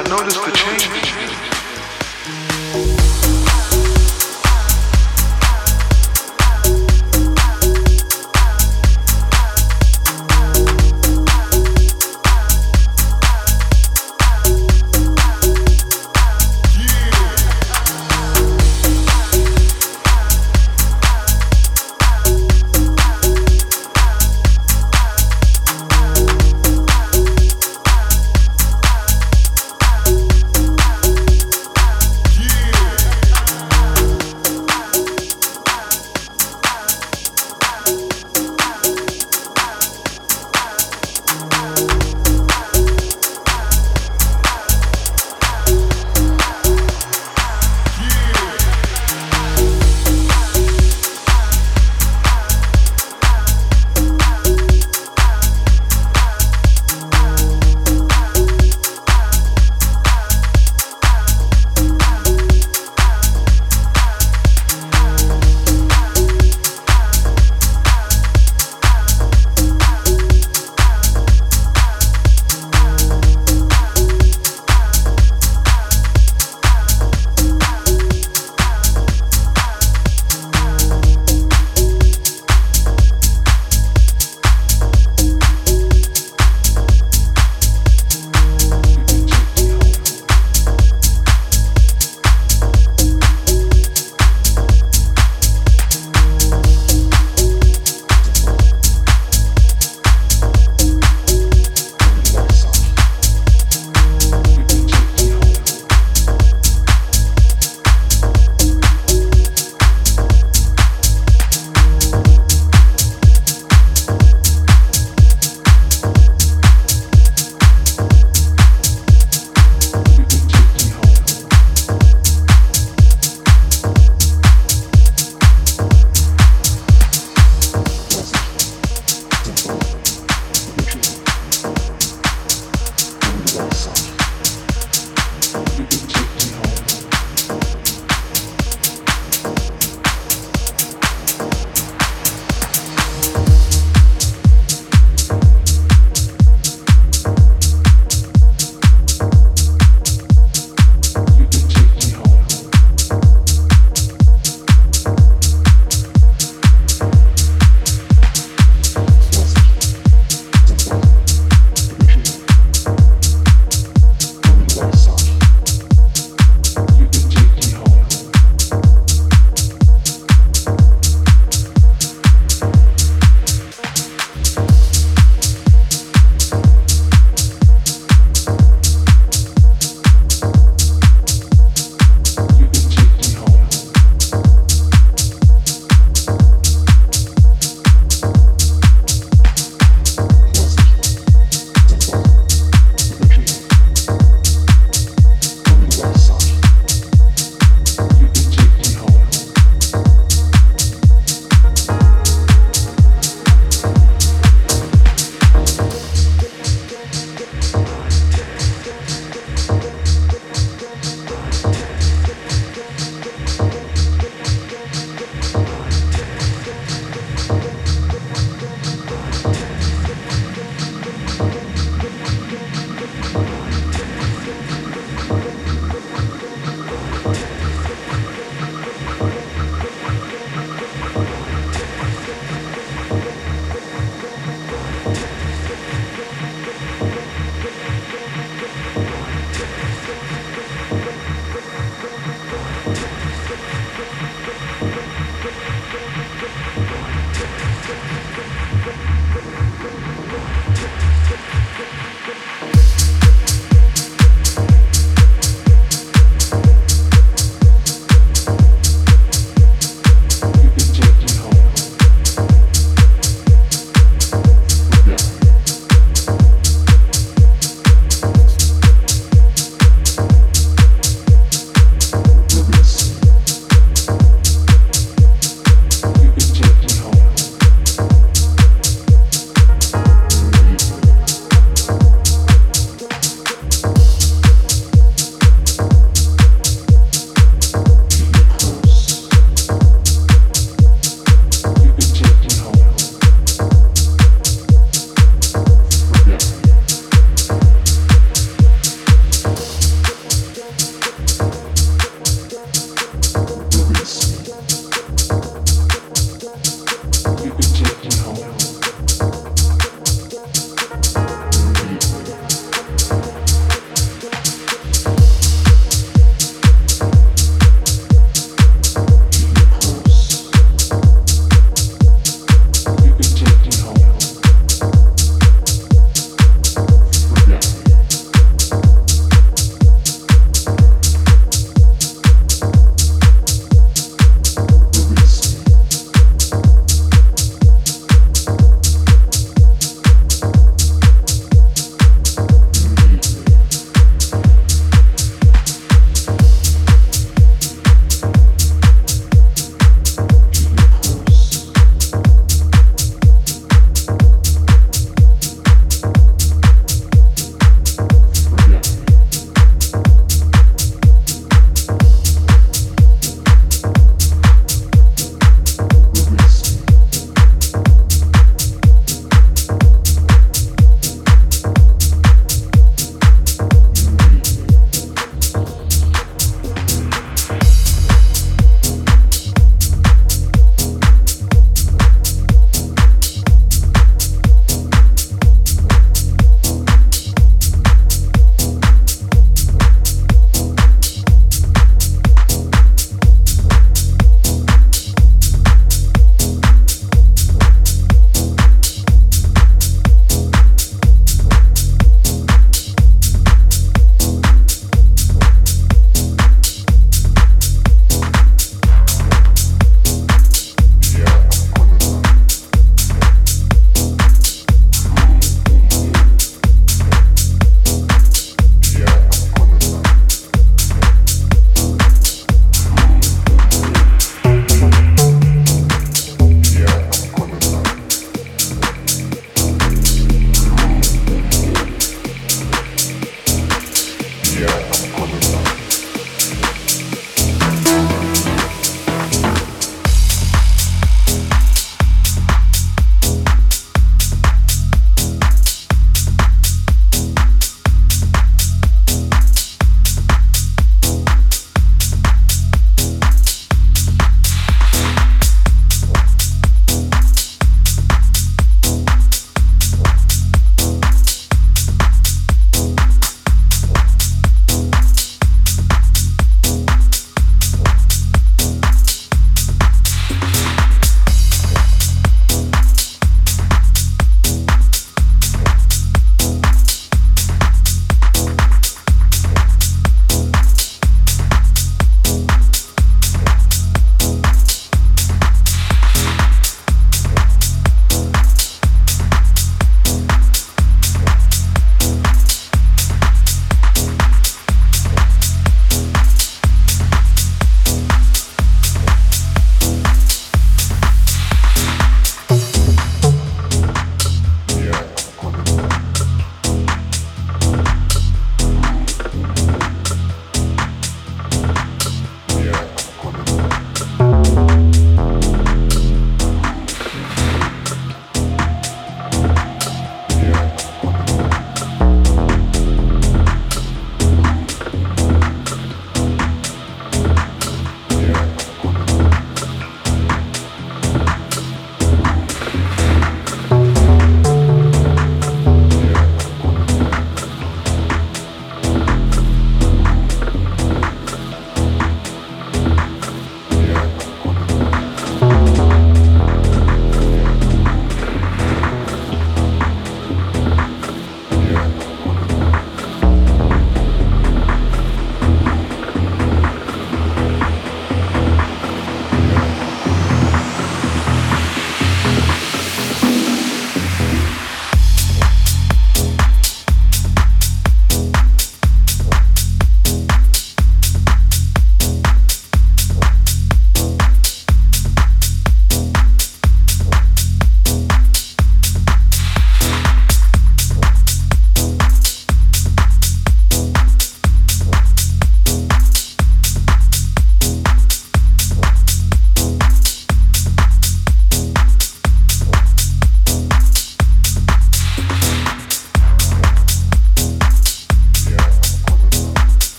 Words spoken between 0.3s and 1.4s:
the change.